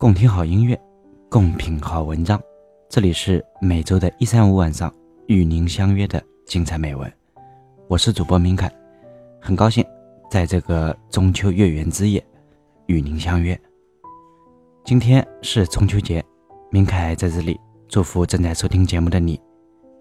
[0.00, 0.80] 共听好音乐，
[1.28, 2.40] 共品好文章。
[2.88, 4.94] 这里是每周的一三五晚上
[5.26, 7.12] 与您相约的精彩美文。
[7.88, 8.70] 我是主播明凯，
[9.40, 9.84] 很高兴
[10.30, 12.24] 在这个中秋月圆之夜
[12.86, 13.60] 与您相约。
[14.84, 16.24] 今天是中秋节，
[16.70, 19.40] 明凯在这里祝福正在收听节目的你，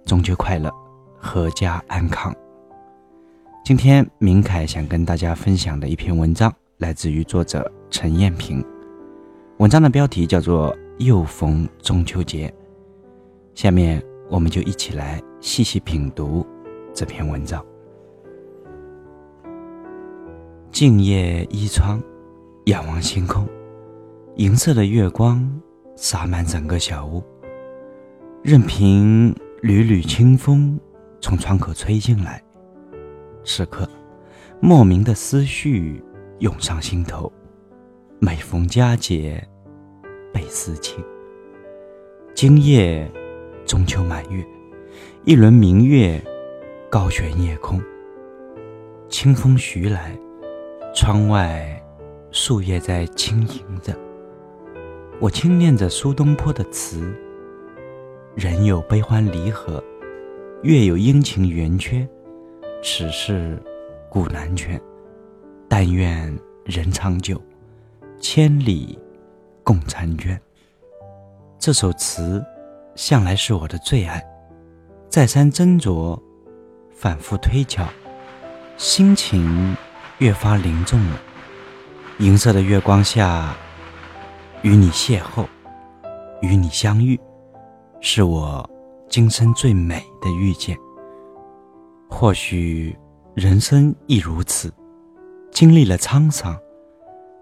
[0.06, 0.72] 中秋快乐，
[1.20, 2.32] 阖家安康。
[3.66, 8.64] 今天明凯想跟大家分享的一篇文章，来自于作者陈艳萍。
[9.58, 12.48] 文章的标题叫做《又逢中秋节》，
[13.60, 14.00] 下面
[14.30, 16.46] 我们就一起来细细品读
[16.94, 17.66] 这篇文章。
[20.72, 22.00] 静夜依窗，
[22.66, 23.50] 仰望星空，
[24.36, 25.44] 银色的月光
[25.96, 27.24] 洒满整个小屋，
[28.44, 30.80] 任凭缕缕清风
[31.20, 32.40] 从窗口吹进来。
[33.44, 33.90] 此刻，
[34.60, 36.04] 莫名的思绪
[36.38, 37.34] 涌上心头。
[38.20, 39.48] 每逢佳节，
[40.34, 40.98] 倍思亲。
[42.34, 43.08] 今夜
[43.64, 44.44] 中秋满月，
[45.24, 46.20] 一轮明月
[46.90, 47.80] 高悬夜空。
[49.08, 50.18] 清风徐来，
[50.96, 51.80] 窗外
[52.32, 53.96] 树叶在轻吟着。
[55.20, 57.16] 我轻念着苏东坡的词：
[58.36, 59.84] 人有悲欢离合，
[60.64, 62.08] 月有阴晴圆缺。
[62.82, 63.62] 此事
[64.10, 64.82] 古难全，
[65.68, 66.36] 但愿
[66.66, 67.40] 人长久。
[68.20, 68.98] 千里
[69.64, 70.40] 共婵娟。
[71.60, 72.44] 这首词
[72.96, 74.24] 向来是我的最爱，
[75.10, 76.20] 再三斟酌，
[76.92, 77.86] 反复推敲，
[78.78, 79.76] 心情
[80.20, 81.20] 越发凝重了。
[82.20, 83.56] 银色的月光下，
[84.62, 85.46] 与你邂逅，
[86.42, 87.20] 与你相遇，
[88.02, 88.68] 是我
[89.10, 90.76] 今生最美的遇见。
[92.10, 92.98] 或许
[93.36, 94.74] 人生亦如此，
[95.52, 96.58] 经历了沧桑。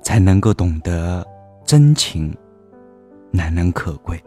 [0.05, 1.25] 才能够懂得
[1.65, 2.31] 真情
[3.31, 4.23] 难能可贵。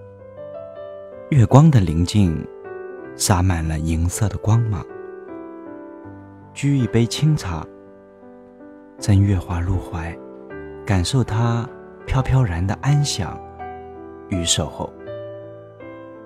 [1.30, 2.44] 月光的宁静，
[3.14, 4.84] 洒满了银色的光芒。
[6.52, 7.64] 掬一杯清茶，
[8.98, 10.12] 赠月华入怀，
[10.84, 11.64] 感受它
[12.06, 13.40] 飘飘然的安详
[14.30, 14.92] 与守候。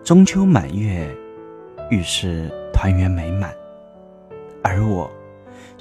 [0.03, 1.15] 中秋满月，
[1.91, 3.55] 预示团圆美满，
[4.65, 5.11] 而我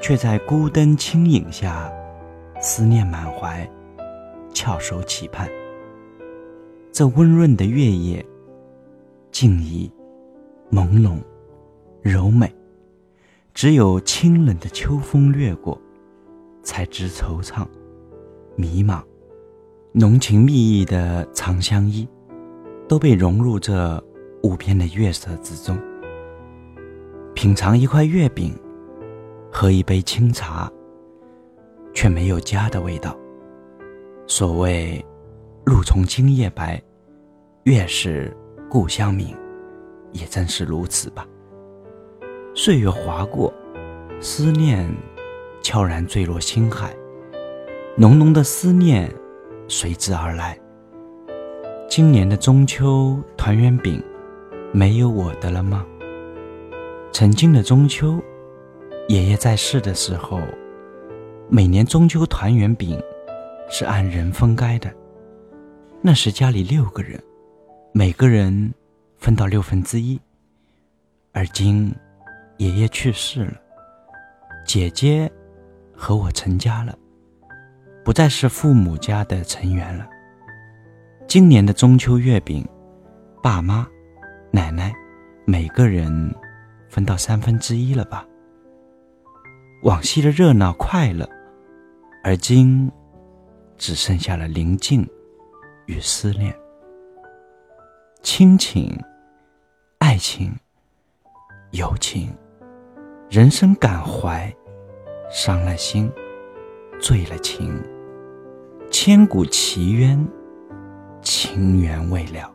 [0.02, 1.90] 却在孤灯清影下。
[2.62, 3.68] 思念满怀，
[4.54, 5.50] 翘首企盼。
[6.92, 8.24] 这温润的月夜，
[9.32, 9.92] 静谧、
[10.72, 11.18] 朦胧、
[12.04, 12.54] 柔美。
[13.54, 15.80] 只有清冷的秋风掠过，
[16.62, 17.66] 才知惆怅、
[18.56, 19.02] 迷茫。
[19.92, 22.08] 浓情蜜意的长相依，
[22.88, 24.02] 都被融入这
[24.44, 25.78] 无边的月色之中。
[27.34, 28.54] 品尝一块月饼，
[29.52, 30.72] 喝一杯清茶。
[31.94, 33.18] 却没有家的味道。
[34.28, 35.04] 所谓
[35.66, 36.82] “露从今夜白，
[37.64, 38.36] 月是
[38.70, 39.36] 故乡明”，
[40.14, 41.28] 也正是如此吧。
[42.56, 43.54] 岁月划过，
[44.20, 44.90] 思念
[45.62, 46.96] 悄然坠落心海，
[47.98, 49.14] 浓浓的思念
[49.68, 50.58] 随之而来。
[51.90, 54.02] 今年的中秋团圆饼，
[54.72, 55.86] 没有我的了吗？
[57.12, 58.18] 曾经的中秋，
[59.10, 60.40] 爷爷在世的时候。
[61.54, 62.98] 每年中秋团圆饼
[63.70, 64.90] 是按人分开的，
[66.02, 67.22] 那时家里六个人，
[67.92, 68.74] 每个人
[69.18, 70.18] 分到六分之一。
[71.34, 71.94] 而今
[72.56, 73.56] 爷爷去世了，
[74.66, 75.30] 姐姐
[75.94, 76.98] 和我成家了，
[78.06, 80.08] 不再是父母家的成员了。
[81.28, 82.66] 今年的中秋月饼，
[83.44, 83.86] 爸妈、
[84.52, 84.94] 奶奶
[85.44, 86.34] 每个人
[86.88, 88.26] 分到三分之一了吧？
[89.84, 91.30] 往昔的热闹快乐。
[92.24, 92.92] 而今，
[93.78, 95.08] 只剩下了宁静
[95.88, 96.56] 与思念。
[98.22, 98.96] 亲情、
[99.98, 100.56] 爱情、
[101.72, 102.32] 友情、
[103.28, 104.56] 人生感怀，
[105.32, 106.12] 伤了心，
[107.00, 107.82] 醉了情。
[108.92, 110.24] 千古奇冤，
[111.24, 112.54] 情缘未了。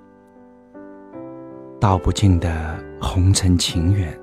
[1.81, 4.17] 道不尽的红尘情缘，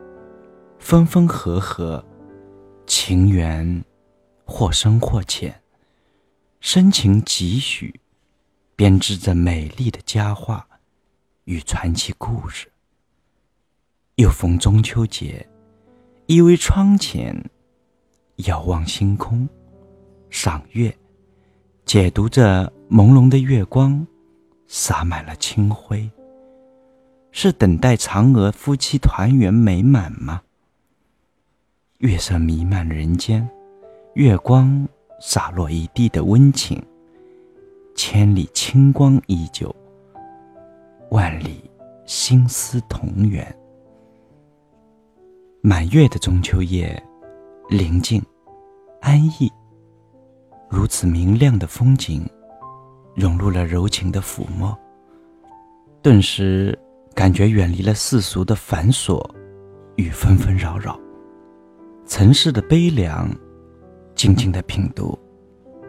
[0.79, 2.01] 分分合合，
[2.85, 3.83] 情缘。
[4.45, 5.61] 或深或浅，
[6.59, 7.99] 深情几许，
[8.75, 10.67] 编织着美丽的佳话
[11.45, 12.71] 与传奇故事。
[14.15, 15.47] 又逢中秋节，
[16.27, 17.49] 依偎窗前，
[18.45, 19.47] 遥望星空，
[20.29, 20.95] 赏月，
[21.85, 24.05] 解读着朦胧的月光，
[24.67, 26.09] 洒满了清辉。
[27.31, 30.43] 是等待嫦娥夫妻团圆美满吗？
[31.97, 33.49] 月色弥漫人间。
[34.15, 34.87] 月光
[35.19, 36.79] 洒落一地的温情，
[37.95, 39.75] 千里清光依旧，
[41.09, 41.67] 万里
[42.05, 43.43] 心思同源。
[45.63, 47.01] 满月的中秋夜，
[47.71, 48.21] 宁静、
[49.01, 49.51] 安逸，
[50.69, 52.23] 如此明亮的风景，
[53.15, 54.77] 融入了柔情的抚摸，
[56.03, 56.77] 顿时
[57.15, 59.27] 感觉远离了世俗的繁琐
[59.95, 60.99] 与纷纷扰扰，
[62.05, 63.27] 尘世的悲凉，
[64.15, 65.17] 静静的品读，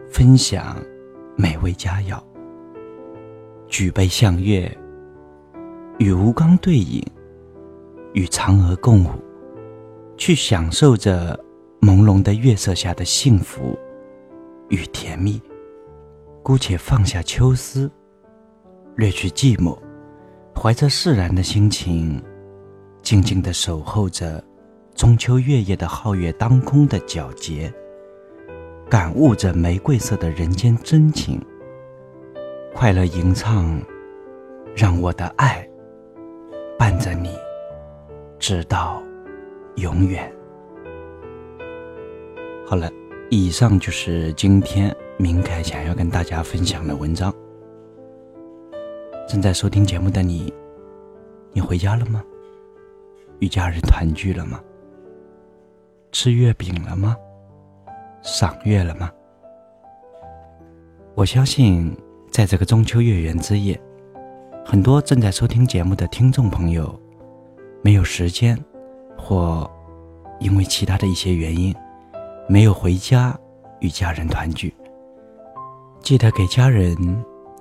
[0.09, 0.77] 分享
[1.37, 2.21] 美味佳肴，
[3.67, 4.69] 举杯向月，
[5.99, 7.03] 与吴刚对饮，
[8.13, 9.09] 与嫦娥共舞。
[10.17, 11.37] 去享受着
[11.81, 13.77] 朦胧的月色下的幸福
[14.69, 15.41] 与甜蜜，
[16.41, 17.91] 姑且放下秋思，
[18.95, 19.77] 略去寂寞，
[20.55, 22.23] 怀着释然的心情，
[23.01, 24.41] 静静地守候着
[24.93, 27.69] 中秋月夜的皓月当空的皎洁，
[28.89, 31.41] 感悟着玫瑰色的人间真情，
[32.73, 33.79] 快乐吟唱，
[34.75, 35.67] 让我的爱
[36.77, 37.29] 伴着你，
[38.39, 39.01] 直到。
[39.77, 40.33] 永远。
[42.65, 42.89] 好了，
[43.29, 47.33] 以上就是今天明凯想要跟大家分享的文章。
[49.27, 50.53] 正在收听节目的你，
[51.51, 52.23] 你回家了吗？
[53.39, 54.61] 与家人团聚了吗？
[56.13, 57.17] 吃月饼了吗？
[58.25, 59.11] 赏月了吗？
[61.13, 61.95] 我相信，
[62.31, 63.79] 在这个中秋月圆之夜，
[64.65, 66.99] 很多正在收听节目的听众朋友，
[67.83, 68.59] 没有时间。
[69.17, 69.69] 或
[70.39, 71.73] 因为其他的一些原因，
[72.49, 73.37] 没有回家
[73.79, 74.73] 与家人团聚。
[76.01, 76.95] 记得给家人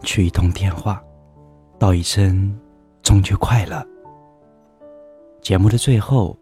[0.02, 1.02] 去一通电话，
[1.78, 2.58] 道一声
[3.02, 3.86] 中秋快乐。
[5.40, 6.36] 节目的最后，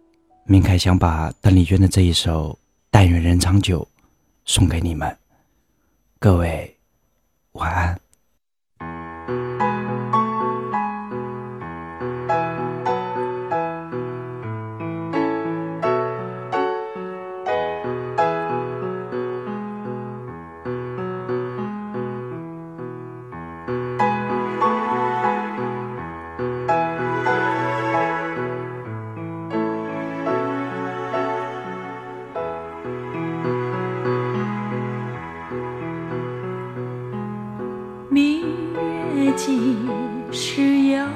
[0.44, 2.50] 明凯想把邓丽娟的这一首
[2.90, 3.80] 《但愿人长久》
[4.44, 5.16] 送给你们，
[6.18, 6.76] 各位
[7.52, 8.00] 晚安。
[39.14, 39.76] 月几
[40.30, 41.06] 时有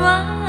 [0.00, 0.39] 和。